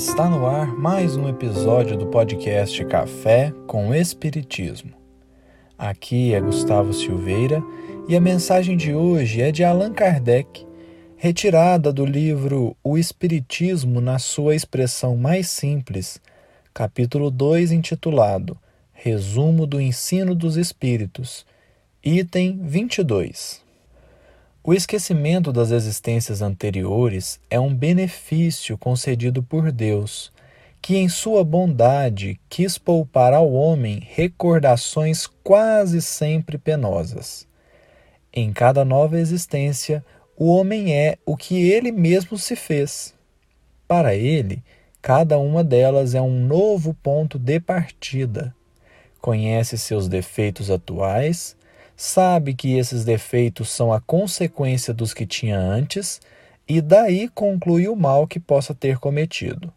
[0.00, 4.94] Está no ar mais um episódio do podcast Café com Espiritismo.
[5.76, 7.62] Aqui é Gustavo Silveira
[8.08, 10.66] e a mensagem de hoje é de Allan Kardec,
[11.18, 16.18] retirada do livro O Espiritismo na sua expressão mais simples,
[16.72, 18.56] capítulo 2, intitulado
[18.94, 21.44] Resumo do Ensino dos Espíritos,
[22.02, 23.69] item 22.
[24.62, 30.30] O esquecimento das existências anteriores é um benefício concedido por Deus,
[30.82, 37.48] que em sua bondade quis poupar ao homem recordações quase sempre penosas.
[38.30, 40.04] Em cada nova existência,
[40.36, 43.14] o homem é o que ele mesmo se fez.
[43.88, 44.62] Para ele,
[45.00, 48.54] cada uma delas é um novo ponto de partida.
[49.22, 51.56] Conhece seus defeitos atuais
[52.00, 56.18] sabe que esses defeitos são a consequência dos que tinha antes
[56.66, 59.70] e daí conclui o mal que possa ter cometido.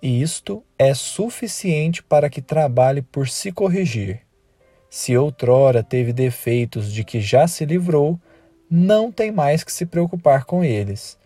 [0.00, 4.20] E isto é suficiente para que trabalhe por se corrigir.
[4.88, 8.20] Se outrora teve defeitos de que já se livrou,
[8.70, 11.18] não tem mais que se preocupar com eles.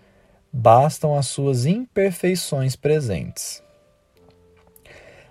[0.51, 3.62] Bastam as suas imperfeições presentes.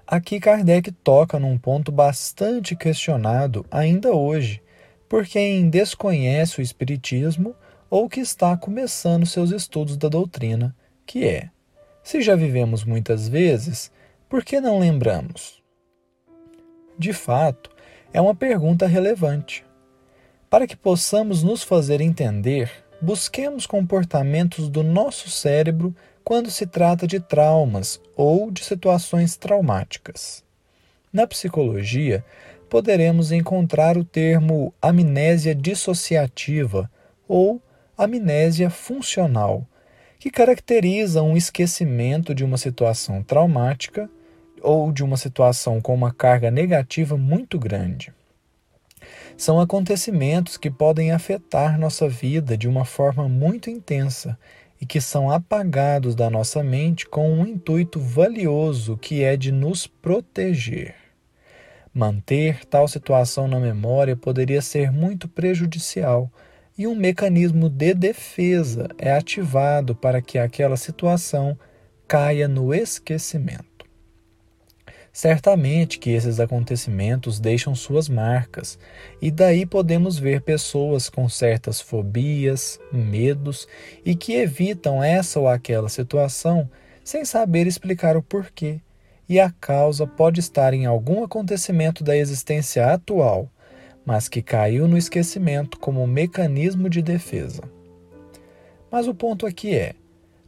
[0.05, 4.61] Aqui Kardec toca num ponto bastante questionado ainda hoje
[5.07, 7.55] por quem desconhece o Espiritismo
[7.89, 10.75] ou que está começando seus estudos da doutrina,
[11.05, 11.49] que é:
[12.03, 13.91] se já vivemos muitas vezes,
[14.27, 15.63] por que não lembramos?
[16.97, 17.69] De fato,
[18.13, 19.65] é uma pergunta relevante.
[20.49, 27.19] Para que possamos nos fazer entender, busquemos comportamentos do nosso cérebro quando se trata de
[27.19, 30.43] traumas ou de situações traumáticas.
[31.11, 32.25] Na psicologia,
[32.69, 36.89] poderemos encontrar o termo amnésia dissociativa
[37.27, 37.61] ou
[37.97, 39.65] amnésia funcional,
[40.19, 44.09] que caracteriza um esquecimento de uma situação traumática
[44.61, 48.11] ou de uma situação com uma carga negativa muito grande.
[49.37, 54.37] São acontecimentos que podem afetar nossa vida de uma forma muito intensa
[54.81, 59.85] e que são apagados da nossa mente com um intuito valioso que é de nos
[59.87, 61.04] proteger.
[61.97, 66.29] Manter tal situação na memória poderia ser muito prejudicial
[66.77, 71.57] e um mecanismo de defesa é ativado para que aquela situação
[72.05, 73.85] caia no esquecimento.
[75.13, 78.77] Certamente que esses acontecimentos deixam suas marcas,
[79.21, 83.69] e daí podemos ver pessoas com certas fobias, medos
[84.03, 86.69] e que evitam essa ou aquela situação
[87.05, 88.81] sem saber explicar o porquê
[89.27, 93.49] e a causa pode estar em algum acontecimento da existência atual,
[94.05, 97.63] mas que caiu no esquecimento como um mecanismo de defesa.
[98.91, 99.95] Mas o ponto aqui é: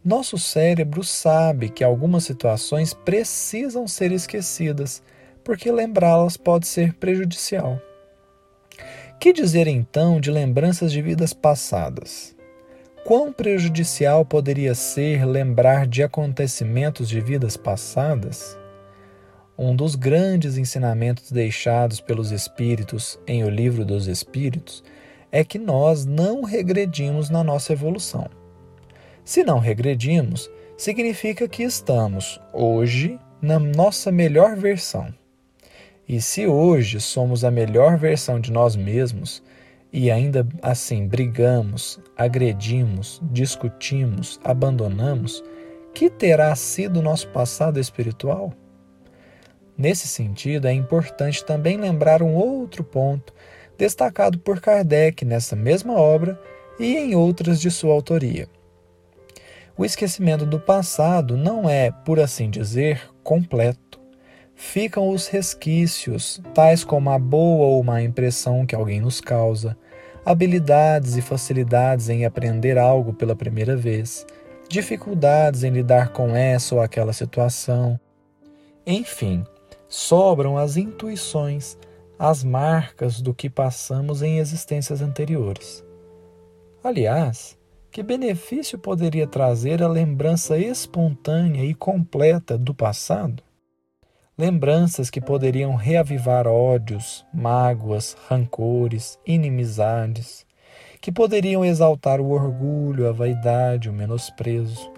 [0.05, 5.01] nosso cérebro sabe que algumas situações precisam ser esquecidas,
[5.43, 7.81] porque lembrá-las pode ser prejudicial.
[9.19, 12.35] Que dizer então de lembranças de vidas passadas?
[13.03, 18.57] Quão prejudicial poderia ser lembrar de acontecimentos de vidas passadas?
[19.59, 24.83] Um dos grandes ensinamentos deixados pelos Espíritos em O Livro dos Espíritos
[25.31, 28.29] é que nós não regredimos na nossa evolução.
[29.25, 30.47] Se não regredimos,
[30.77, 35.11] significa que estamos hoje na nossa melhor versão.
[36.07, 39.41] E se hoje somos a melhor versão de nós mesmos
[39.91, 45.43] e ainda assim brigamos, agredimos, discutimos, abandonamos,
[45.95, 48.53] que terá sido nosso passado espiritual?
[49.77, 53.33] Nesse sentido, é importante também lembrar um outro ponto
[53.77, 56.39] destacado por Kardec nessa mesma obra
[56.79, 58.47] e em outras de sua autoria.
[59.77, 63.99] O esquecimento do passado não é, por assim dizer, completo.
[64.55, 69.77] Ficam os resquícios, tais como a boa ou má impressão que alguém nos causa,
[70.25, 74.25] habilidades e facilidades em aprender algo pela primeira vez,
[74.67, 77.99] dificuldades em lidar com essa ou aquela situação.
[78.83, 79.45] Enfim,
[79.87, 81.77] sobram as intuições,
[82.19, 85.83] as marcas do que passamos em existências anteriores.
[86.83, 87.57] Aliás,
[87.91, 93.43] que benefício poderia trazer a lembrança espontânea e completa do passado?
[94.37, 100.45] Lembranças que poderiam reavivar ódios, mágoas, rancores, inimizades,
[101.01, 104.91] que poderiam exaltar o orgulho, a vaidade, o menosprezo,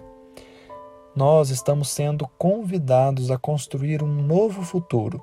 [1.20, 5.22] nós estamos sendo convidados a construir um novo futuro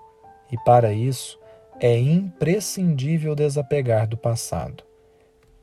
[0.52, 1.40] e, para isso,
[1.80, 4.84] é imprescindível desapegar do passado.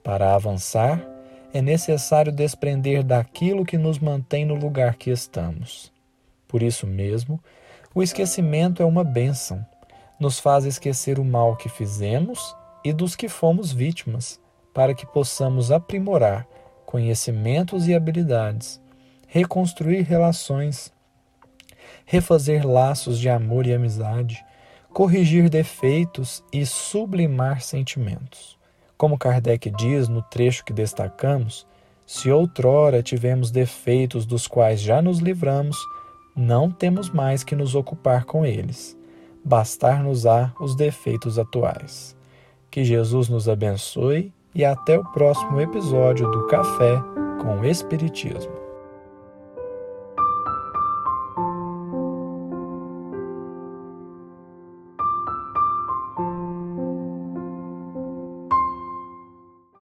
[0.02, 1.08] Para avançar,
[1.52, 5.92] é necessário desprender daquilo que nos mantém no lugar que estamos.
[6.48, 7.40] Por isso mesmo,
[7.94, 9.64] o esquecimento é uma bênção.
[10.18, 14.40] Nos faz esquecer o mal que fizemos e dos que fomos vítimas,
[14.74, 16.44] para que possamos aprimorar
[16.84, 18.82] conhecimentos e habilidades,
[19.34, 20.92] reconstruir relações,
[22.06, 24.46] refazer laços de amor e amizade,
[24.92, 28.56] corrigir defeitos e sublimar sentimentos.
[28.96, 31.66] Como Kardec diz no trecho que destacamos,
[32.06, 35.76] se outrora tivemos defeitos dos quais já nos livramos,
[36.36, 38.96] não temos mais que nos ocupar com eles.
[39.44, 42.16] Bastar-nos-á os defeitos atuais.
[42.70, 47.02] Que Jesus nos abençoe e até o próximo episódio do Café
[47.42, 48.63] com o Espiritismo.